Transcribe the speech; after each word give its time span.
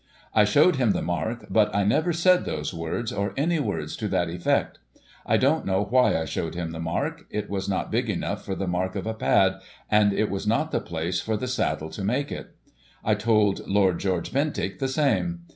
I 0.33 0.45
showed 0.45 0.77
him 0.77 0.93
the 0.93 1.03
mark, 1.03 1.45
but 1.51 1.75
I 1.75 1.83
never 1.83 2.11
said 2.11 2.43
those 2.43 2.73
words, 2.73 3.13
or 3.13 3.35
any 3.37 3.59
words 3.59 3.95
to 3.97 4.07
that 4.07 4.31
effect. 4.31 4.79
I 5.27 5.37
don't 5.37 5.63
know 5.63 5.83
why 5.83 6.17
I 6.19 6.25
showed 6.25 6.55
him 6.55 6.71
the 6.71 6.79
mark. 6.79 7.27
It 7.29 7.51
was 7.51 7.69
not 7.69 7.91
big 7.91 8.09
enough 8.09 8.43
for 8.43 8.55
the 8.55 8.65
mark 8.65 8.95
of 8.95 9.05
a 9.05 9.13
pad, 9.13 9.59
and 9.91 10.11
it 10.11 10.31
was 10.31 10.47
not 10.47 10.71
the 10.71 10.81
place 10.81 11.21
for 11.21 11.37
the 11.37 11.47
saddle 11.47 11.91
to 11.91 12.03
make 12.03 12.31
it, 12.31 12.47
I 13.05 13.13
told 13.13 13.67
Lord 13.67 13.99
George 13.99 14.33
Bentinck 14.33 14.79
the 14.79 14.87
same. 14.87 15.41